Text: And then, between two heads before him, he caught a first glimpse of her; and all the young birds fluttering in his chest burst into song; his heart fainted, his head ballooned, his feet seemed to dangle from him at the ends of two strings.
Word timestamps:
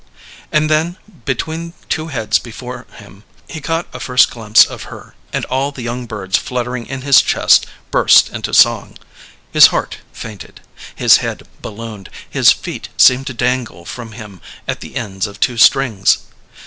And 0.51 0.67
then, 0.67 0.97
between 1.25 1.73
two 1.87 2.07
heads 2.07 2.39
before 2.39 2.87
him, 2.97 3.23
he 3.47 3.61
caught 3.61 3.85
a 3.93 3.99
first 3.99 4.31
glimpse 4.31 4.65
of 4.65 4.85
her; 4.89 5.13
and 5.31 5.45
all 5.45 5.71
the 5.71 5.83
young 5.83 6.07
birds 6.07 6.39
fluttering 6.39 6.87
in 6.87 7.03
his 7.03 7.21
chest 7.21 7.67
burst 7.91 8.27
into 8.31 8.51
song; 8.51 8.97
his 9.51 9.67
heart 9.67 9.97
fainted, 10.11 10.61
his 10.95 11.17
head 11.17 11.43
ballooned, 11.61 12.09
his 12.27 12.51
feet 12.51 12.89
seemed 12.97 13.27
to 13.27 13.35
dangle 13.35 13.85
from 13.85 14.13
him 14.13 14.41
at 14.67 14.79
the 14.79 14.95
ends 14.95 15.27
of 15.27 15.39
two 15.39 15.55
strings. 15.55 16.17